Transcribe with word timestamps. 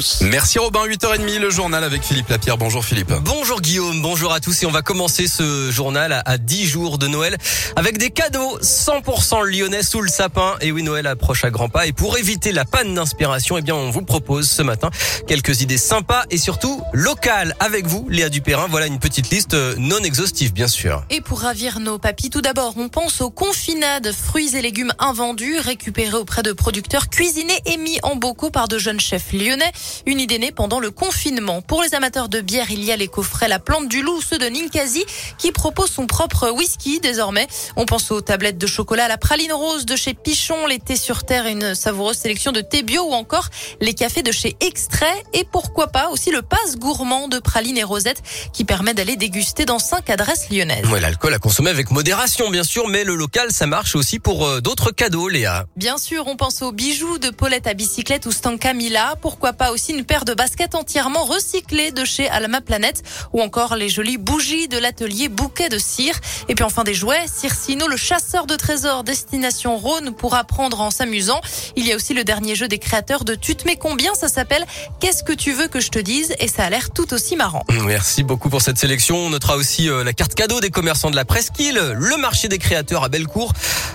tous. 0.00 0.22
Merci 0.22 0.58
Robin, 0.58 0.86
8h30, 0.86 1.38
le 1.38 1.50
journal 1.50 1.84
avec 1.84 2.02
Philippe 2.02 2.28
Lapierre. 2.28 2.56
Bonjour 2.56 2.84
Philippe. 2.84 3.12
Bonjour 3.22 3.60
Guillaume, 3.60 4.00
bonjour 4.00 4.32
à 4.32 4.40
tous 4.40 4.62
et 4.62 4.66
on 4.66 4.70
va 4.70 4.82
commencer 4.82 5.26
ce 5.26 5.70
journal 5.70 6.22
à 6.24 6.38
10 6.38 6.66
jours 6.66 6.98
de 6.98 7.06
Noël 7.06 7.36
avec 7.76 7.98
des 7.98 8.10
cadeaux 8.10 8.58
100% 8.60 9.44
lyonnais 9.44 9.82
sous 9.82 10.00
le 10.00 10.08
sapin. 10.08 10.56
Et 10.60 10.72
oui, 10.72 10.82
Noël 10.82 11.06
approche 11.06 11.44
à 11.44 11.50
grands 11.50 11.68
pas 11.68 11.86
et 11.86 11.92
pour 11.92 12.16
éviter 12.16 12.52
la 12.52 12.64
panne 12.64 12.94
d'inspiration, 12.94 13.58
eh 13.58 13.62
bien 13.62 13.74
on 13.74 13.90
vous 13.90 14.02
propose 14.02 14.48
ce 14.48 14.62
matin 14.62 14.90
quelques 15.26 15.60
idées 15.60 15.78
sympas 15.78 16.24
et 16.30 16.38
surtout 16.38 16.80
locales 16.92 17.54
avec 17.60 17.86
vous, 17.86 18.06
Léa 18.08 18.28
Dupérin. 18.30 18.68
Voilà 18.70 18.86
une 18.86 19.00
petite 19.00 19.30
liste 19.30 19.54
euh, 19.54 19.74
non 19.76 19.98
exhaustive 19.98 20.52
bien 20.52 20.68
sûr. 20.68 21.04
Et 21.10 21.20
pour 21.20 21.40
ravir 21.40 21.80
nos 21.80 21.98
papis, 21.98 22.30
tout 22.30 22.42
d'abord, 22.42 22.74
on 22.76 22.88
pense 22.88 23.20
aux 23.20 23.30
confinades, 23.30 24.12
fruits 24.12 24.56
et 24.56 24.62
légumes 24.62 24.92
invendus, 24.98 25.58
récupérés 25.58 26.16
auprès 26.16 26.42
de 26.42 26.52
producteurs, 26.52 27.08
cuisinés 27.10 27.60
et 27.66 27.76
mis 27.76 27.98
en 28.02 28.16
bocaux 28.16 28.50
par 28.50 28.66
de 28.66 28.78
jeunes 28.78 29.00
chefs 29.00 29.32
lyonnais. 29.32 29.72
Une 30.06 30.20
idée 30.20 30.38
née 30.38 30.52
pendant 30.52 30.80
le 30.80 30.90
confinement. 30.90 31.62
Pour 31.62 31.82
les 31.82 31.94
amateurs 31.94 32.28
de 32.28 32.40
bière, 32.40 32.70
il 32.70 32.84
y 32.84 32.92
a 32.92 32.96
les 32.96 33.08
coffrets 33.08 33.48
La 33.48 33.58
Plante 33.58 33.88
du 33.88 34.02
Loup, 34.02 34.20
ceux 34.20 34.38
de 34.38 34.46
Ninkasi, 34.46 35.04
qui 35.38 35.52
propose 35.52 35.90
son 35.90 36.06
propre 36.06 36.50
whisky 36.50 37.00
désormais. 37.00 37.46
On 37.76 37.86
pense 37.86 38.10
aux 38.10 38.20
tablettes 38.20 38.58
de 38.58 38.66
chocolat, 38.66 39.08
la 39.08 39.18
praline 39.18 39.52
rose 39.52 39.86
de 39.86 39.96
chez 39.96 40.14
Pichon, 40.14 40.66
les 40.66 40.78
thés 40.78 40.96
sur 40.96 41.24
terre, 41.24 41.46
une 41.46 41.74
savoureuse 41.74 42.16
sélection 42.16 42.52
de 42.52 42.60
thé 42.60 42.82
bio 42.82 43.02
ou 43.02 43.12
encore 43.12 43.48
les 43.80 43.94
cafés 43.94 44.22
de 44.22 44.32
chez 44.32 44.56
Extrait 44.60 45.24
et 45.32 45.44
pourquoi 45.44 45.88
pas 45.88 46.08
aussi 46.10 46.30
le 46.30 46.42
passe 46.42 46.76
gourmand 46.76 47.28
de 47.28 47.38
praline 47.38 47.78
et 47.78 47.84
rosette 47.84 48.22
qui 48.52 48.64
permet 48.64 48.94
d'aller 48.94 49.16
déguster 49.16 49.64
dans 49.64 49.78
cinq 49.78 50.10
adresses 50.10 50.50
lyonnaises. 50.50 50.86
Ouais, 50.90 51.00
l'alcool 51.00 51.34
à 51.34 51.38
consommer 51.38 51.70
avec 51.70 51.90
modération 51.90 52.50
bien 52.50 52.64
sûr, 52.64 52.88
mais 52.88 53.04
le 53.04 53.14
local 53.14 53.50
ça 53.50 53.66
marche 53.66 53.96
aussi 53.96 54.18
pour 54.18 54.46
euh, 54.46 54.60
d'autres 54.60 54.90
cadeaux, 54.90 55.28
Léa. 55.28 55.66
Bien 55.76 55.98
sûr, 55.98 56.26
on 56.26 56.36
pense 56.36 56.62
aux 56.62 56.72
bijoux 56.72 57.18
de 57.18 57.30
Paulette 57.30 57.66
à 57.66 57.74
bicyclette 57.74 58.26
ou 58.26 58.32
Stanka 58.32 58.74
Mila. 58.74 59.14
Pourquoi 59.20 59.52
pas 59.52 59.72
aussi 59.72 59.79
une 59.88 60.04
paire 60.04 60.24
de 60.24 60.34
baskets 60.34 60.74
entièrement 60.74 61.24
recyclées 61.24 61.90
de 61.90 62.04
chez 62.04 62.28
Alma 62.28 62.60
Planète 62.60 63.02
ou 63.32 63.40
encore 63.40 63.76
les 63.76 63.88
jolies 63.88 64.18
bougies 64.18 64.68
de 64.68 64.78
l'atelier 64.78 65.28
Bouquet 65.28 65.68
de 65.68 65.78
Cire. 65.78 66.14
Et 66.48 66.54
puis 66.54 66.64
enfin 66.64 66.84
des 66.84 66.94
jouets, 66.94 67.26
Circino, 67.26 67.88
le 67.88 67.96
chasseur 67.96 68.46
de 68.46 68.56
trésors 68.56 69.04
destination 69.04 69.76
Rhône 69.76 70.12
pour 70.12 70.34
apprendre 70.34 70.80
en 70.80 70.90
s'amusant. 70.90 71.40
Il 71.76 71.86
y 71.86 71.92
a 71.92 71.96
aussi 71.96 72.14
le 72.14 72.24
dernier 72.24 72.54
jeu 72.54 72.68
des 72.68 72.78
créateurs 72.78 73.24
de 73.24 73.34
Tu 73.34 73.56
te 73.56 73.64
combien? 73.76 74.14
Ça 74.14 74.28
s'appelle 74.28 74.66
Qu'est-ce 75.00 75.22
que 75.22 75.32
tu 75.32 75.52
veux 75.52 75.68
que 75.68 75.80
je 75.80 75.90
te 75.90 75.98
dise? 75.98 76.34
Et 76.40 76.48
ça 76.48 76.64
a 76.64 76.70
l'air 76.70 76.90
tout 76.90 77.12
aussi 77.14 77.36
marrant. 77.36 77.64
Merci 77.86 78.22
beaucoup 78.22 78.50
pour 78.50 78.62
cette 78.62 78.78
sélection. 78.78 79.16
On 79.16 79.30
notera 79.30 79.56
aussi 79.56 79.88
euh, 79.88 80.04
la 80.04 80.12
carte 80.12 80.34
cadeau 80.34 80.60
des 80.60 80.70
commerçants 80.70 81.10
de 81.10 81.16
la 81.16 81.24
presqu'île, 81.24 81.80
le 81.94 82.16
marché 82.16 82.48
des 82.48 82.58
créateurs 82.58 83.04
à 83.04 83.08
Bellecour, 83.08 83.52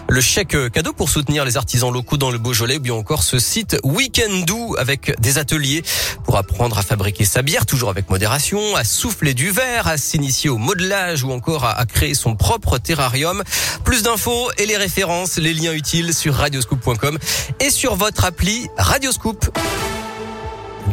le 0.08 0.22
chèque 0.22 0.56
euh, 0.56 0.70
cadeau 0.70 0.94
pour 0.94 1.10
soutenir 1.10 1.46
les 1.46 1.58
artisans 1.58 1.92
locaux 1.92 2.18
dans 2.18 2.32
le 2.32 2.38
Beaujolais, 2.38 2.78
ou 2.78 2.80
bien 2.80 2.94
encore 2.94 3.24
ce 3.24 3.40
site 3.40 3.78
Weekendoo 3.84 4.76
avec 4.78 5.20
des 5.20 5.38
ateliers 5.38 5.75
pour 6.24 6.38
apprendre 6.38 6.78
à 6.78 6.82
fabriquer 6.82 7.26
sa 7.26 7.42
bière, 7.42 7.66
toujours 7.66 7.90
avec 7.90 8.10
modération, 8.10 8.76
à 8.76 8.84
souffler 8.84 9.34
du 9.34 9.52
verre, 9.52 9.88
à 9.88 9.98
s'initier 9.98 10.50
au 10.50 10.58
modelage 10.58 11.24
ou 11.24 11.32
encore 11.32 11.66
à, 11.66 11.72
à 11.72 11.86
créer 11.86 12.14
son 12.14 12.36
propre 12.36 12.78
terrarium. 12.78 13.44
Plus 13.84 14.04
d'infos 14.04 14.52
et 14.58 14.66
les 14.66 14.78
références, 14.78 15.38
les 15.38 15.54
liens 15.54 15.74
utiles 15.74 16.14
sur 16.14 16.36
radioscoop.com 16.36 17.18
et 17.60 17.70
sur 17.70 17.96
votre 17.96 18.26
appli 18.26 18.68
Radioscoop. 18.78 19.46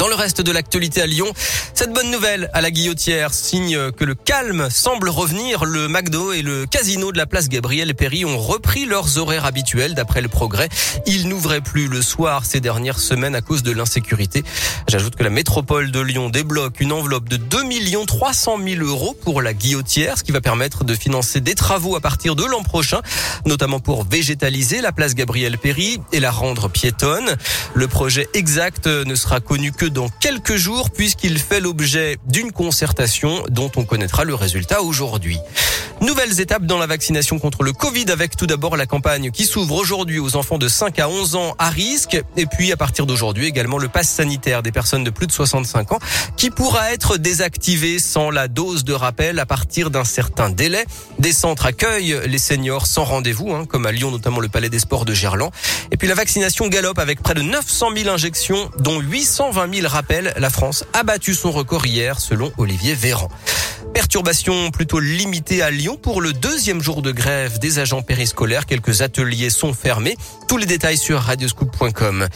Dans 0.02 0.08
le 0.08 0.16
reste 0.16 0.40
de 0.40 0.50
l'actualité 0.50 1.00
à 1.00 1.06
Lyon, 1.06 1.32
cette 1.74 1.92
bonne 1.92 2.10
nouvelle 2.10 2.50
à 2.54 2.60
la 2.60 2.72
Guillotière 2.72 3.32
signe 3.32 3.92
que 3.92 4.04
le 4.04 4.16
calme 4.16 4.68
semble 4.68 5.08
revenir. 5.08 5.64
Le 5.64 5.86
McDo 5.86 6.32
et 6.32 6.42
le 6.42 6.66
casino 6.66 7.12
de 7.12 7.18
la 7.18 7.26
place 7.26 7.48
Gabriel 7.48 7.94
Péry 7.94 8.24
ont 8.24 8.36
repris 8.36 8.84
leurs 8.84 9.18
horaires 9.18 9.44
habituels 9.44 9.94
d'après 9.94 10.20
le 10.20 10.26
progrès. 10.26 10.68
Ils 11.06 11.28
n'ouvraient 11.28 11.60
plus 11.60 11.86
le 11.86 12.02
soir 12.02 12.44
ces 12.44 12.58
dernières 12.58 12.98
semaines 12.98 13.36
à 13.36 13.42
cause 13.42 13.62
de 13.62 13.70
l'insécurité. 13.70 14.42
J'ajoute 14.88 15.14
que 15.14 15.22
la 15.22 15.30
métropole 15.30 15.92
de 15.92 16.00
Lyon 16.00 16.30
débloque 16.30 16.80
une 16.80 16.90
enveloppe 16.90 17.28
de 17.28 17.36
2 17.36 17.58
300 18.04 18.58
000 18.58 18.84
euros 18.84 19.16
pour 19.22 19.40
la 19.40 19.54
Guillotière, 19.54 20.18
ce 20.18 20.24
qui 20.24 20.32
va 20.32 20.40
permettre 20.40 20.82
de 20.82 20.96
financer 20.96 21.40
des 21.40 21.54
travaux 21.54 21.94
à 21.94 22.00
partir 22.00 22.34
de 22.34 22.44
l'an 22.44 22.64
prochain, 22.64 23.02
notamment 23.46 23.78
pour 23.78 24.02
végétaliser 24.02 24.80
la 24.80 24.90
place 24.90 25.14
Gabriel 25.14 25.58
Péry 25.58 26.00
et 26.10 26.18
la 26.18 26.32
rendre 26.32 26.68
piétonne. 26.68 27.36
Le 27.74 27.86
projet 27.86 28.26
exact 28.34 28.88
ne 28.88 29.14
sera 29.14 29.38
connu 29.38 29.70
que 29.70 29.91
dans 29.92 30.08
quelques 30.08 30.56
jours 30.56 30.90
puisqu'il 30.90 31.38
fait 31.38 31.60
l'objet 31.60 32.16
d'une 32.26 32.52
concertation 32.52 33.44
dont 33.48 33.70
on 33.76 33.84
connaîtra 33.84 34.24
le 34.24 34.34
résultat 34.34 34.82
aujourd'hui. 34.82 35.38
Nouvelles 36.02 36.40
étapes 36.40 36.64
dans 36.64 36.78
la 36.78 36.88
vaccination 36.88 37.38
contre 37.38 37.62
le 37.62 37.72
Covid 37.72 38.06
avec 38.08 38.36
tout 38.36 38.48
d'abord 38.48 38.76
la 38.76 38.86
campagne 38.86 39.30
qui 39.30 39.44
s'ouvre 39.44 39.76
aujourd'hui 39.76 40.18
aux 40.18 40.34
enfants 40.34 40.58
de 40.58 40.66
5 40.66 40.98
à 40.98 41.08
11 41.08 41.36
ans 41.36 41.54
à 41.60 41.70
risque 41.70 42.20
et 42.36 42.46
puis 42.46 42.72
à 42.72 42.76
partir 42.76 43.06
d'aujourd'hui 43.06 43.46
également 43.46 43.78
le 43.78 43.86
pass 43.86 44.08
sanitaire 44.08 44.64
des 44.64 44.72
personnes 44.72 45.04
de 45.04 45.10
plus 45.10 45.28
de 45.28 45.32
65 45.32 45.92
ans 45.92 46.00
qui 46.36 46.50
pourra 46.50 46.92
être 46.92 47.18
désactivé 47.18 48.00
sans 48.00 48.30
la 48.30 48.48
dose 48.48 48.82
de 48.82 48.92
rappel 48.92 49.38
à 49.38 49.46
partir 49.46 49.90
d'un 49.90 50.02
certain 50.02 50.50
délai. 50.50 50.86
Des 51.20 51.32
centres 51.32 51.66
accueillent 51.66 52.18
les 52.26 52.38
seniors 52.38 52.88
sans 52.88 53.04
rendez-vous 53.04 53.52
hein, 53.52 53.64
comme 53.64 53.86
à 53.86 53.92
Lyon 53.92 54.10
notamment 54.10 54.40
le 54.40 54.48
Palais 54.48 54.70
des 54.70 54.80
Sports 54.80 55.04
de 55.04 55.14
Gerland. 55.14 55.52
Et 55.92 55.96
puis 55.96 56.08
la 56.08 56.14
vaccination 56.14 56.66
galope 56.66 56.98
avec 56.98 57.22
près 57.22 57.34
de 57.34 57.42
900 57.42 57.90
000 57.96 58.08
injections 58.08 58.72
dont 58.76 58.98
820 58.98 59.72
000 59.72 59.86
rappels. 59.86 60.34
La 60.36 60.50
France 60.50 60.84
a 60.94 61.04
battu 61.04 61.32
son 61.32 61.52
record 61.52 61.86
hier 61.86 62.18
selon 62.18 62.52
Olivier 62.58 62.94
Véran. 62.94 63.28
Perturbations 64.12 64.70
plutôt 64.70 65.00
limitées 65.00 65.62
à 65.62 65.70
Lyon 65.70 65.96
pour 65.96 66.20
le 66.20 66.34
deuxième 66.34 66.82
jour 66.82 67.00
de 67.00 67.12
grève 67.12 67.58
des 67.58 67.78
agents 67.78 68.02
périscolaires. 68.02 68.66
Quelques 68.66 69.00
ateliers 69.00 69.48
sont 69.48 69.72
fermés. 69.72 70.18
Tous 70.48 70.58
les 70.58 70.66
détails 70.66 70.98
sur 70.98 71.18
radioscoop.com. 71.18 72.28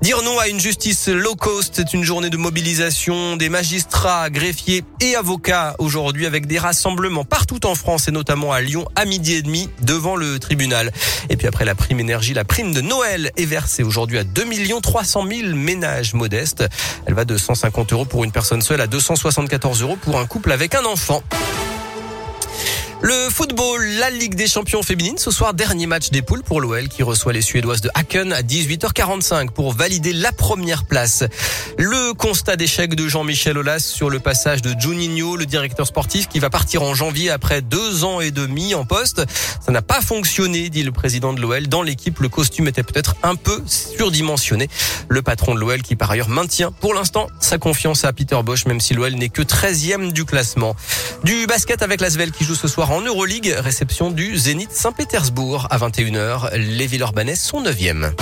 Dire 0.00 0.22
non 0.22 0.38
à 0.38 0.48
une 0.48 0.58
justice 0.58 1.08
low 1.08 1.34
cost, 1.34 1.74
c'est 1.76 1.92
une 1.92 2.02
journée 2.02 2.30
de 2.30 2.38
mobilisation 2.38 3.36
des 3.36 3.50
magistrats, 3.50 4.30
greffiers 4.30 4.84
et 5.02 5.16
avocats 5.16 5.76
aujourd'hui 5.78 6.24
avec 6.24 6.46
des 6.46 6.58
rassemblements 6.58 7.26
partout 7.26 7.66
en 7.66 7.74
France 7.74 8.08
et 8.08 8.10
notamment 8.10 8.52
à 8.52 8.62
Lyon 8.62 8.86
à 8.96 9.04
midi 9.04 9.34
et 9.34 9.42
demi 9.42 9.68
devant 9.82 10.16
le 10.16 10.38
tribunal. 10.38 10.92
Et 11.28 11.36
puis 11.36 11.46
après 11.46 11.66
la 11.66 11.74
prime 11.74 12.00
énergie, 12.00 12.32
la 12.32 12.44
prime 12.44 12.72
de 12.72 12.80
Noël 12.80 13.32
est 13.36 13.44
versée 13.44 13.82
aujourd'hui 13.82 14.16
à 14.16 14.24
2 14.24 14.46
300 14.80 15.26
000 15.28 15.54
ménages 15.54 16.14
modestes. 16.14 16.64
Elle 17.04 17.12
va 17.12 17.26
de 17.26 17.36
150 17.36 17.92
euros 17.92 18.06
pour 18.06 18.24
une 18.24 18.32
personne 18.32 18.62
seule 18.62 18.80
à 18.80 18.86
274 18.86 19.82
euros 19.82 19.98
pour 20.00 20.18
un 20.18 20.26
couple 20.26 20.52
avec 20.52 20.74
un 20.74 20.86
enfant. 20.86 21.17
Laurent. 21.18 21.77
Le 23.00 23.30
football, 23.30 23.86
la 24.00 24.10
Ligue 24.10 24.34
des 24.34 24.48
champions 24.48 24.82
féminines, 24.82 25.18
ce 25.18 25.30
soir 25.30 25.54
dernier 25.54 25.86
match 25.86 26.10
des 26.10 26.20
poules 26.20 26.42
pour 26.42 26.60
l'OL 26.60 26.88
qui 26.88 27.04
reçoit 27.04 27.32
les 27.32 27.42
Suédoises 27.42 27.80
de 27.80 27.90
Haken 27.94 28.32
à 28.32 28.42
18h45 28.42 29.50
pour 29.50 29.72
valider 29.72 30.12
la 30.12 30.32
première 30.32 30.84
place. 30.84 31.22
Le 31.78 32.12
constat 32.14 32.56
d'échec 32.56 32.96
de 32.96 33.06
Jean-Michel 33.06 33.56
Aulas 33.56 33.78
sur 33.78 34.10
le 34.10 34.18
passage 34.18 34.62
de 34.62 34.74
Juninho, 34.76 35.36
le 35.36 35.46
directeur 35.46 35.86
sportif 35.86 36.28
qui 36.28 36.40
va 36.40 36.50
partir 36.50 36.82
en 36.82 36.94
janvier 36.94 37.30
après 37.30 37.62
deux 37.62 38.02
ans 38.02 38.20
et 38.20 38.32
demi 38.32 38.74
en 38.74 38.84
poste. 38.84 39.22
Ça 39.64 39.70
n'a 39.70 39.82
pas 39.82 40.00
fonctionné, 40.00 40.68
dit 40.68 40.82
le 40.82 40.90
président 40.90 41.32
de 41.32 41.40
l'OL. 41.40 41.68
Dans 41.68 41.82
l'équipe, 41.82 42.18
le 42.18 42.28
costume 42.28 42.66
était 42.66 42.82
peut-être 42.82 43.14
un 43.22 43.36
peu 43.36 43.62
surdimensionné. 43.66 44.68
Le 45.08 45.22
patron 45.22 45.54
de 45.54 45.60
l'OL 45.60 45.82
qui 45.82 45.94
par 45.94 46.10
ailleurs 46.10 46.28
maintient 46.28 46.72
pour 46.72 46.94
l'instant 46.94 47.28
sa 47.38 47.58
confiance 47.58 48.04
à 48.04 48.12
Peter 48.12 48.40
Bosch 48.44 48.66
même 48.66 48.80
si 48.80 48.94
l'OL 48.94 49.14
n'est 49.14 49.28
que 49.28 49.42
13e 49.42 50.12
du 50.12 50.24
classement. 50.24 50.74
Du 51.22 51.46
basket 51.46 51.82
avec 51.82 52.00
l'Asvel 52.00 52.32
qui 52.32 52.44
joue 52.44 52.56
ce 52.56 52.66
en 52.90 53.00
Euroleague, 53.02 53.54
réception 53.58 54.10
du 54.10 54.36
Zénith 54.36 54.72
Saint-Pétersbourg 54.72 55.66
à 55.70 55.78
21h. 55.78 56.54
Les 56.56 56.86
Villeurbanais 56.86 57.34
sont 57.34 57.62
9e. 57.62 58.12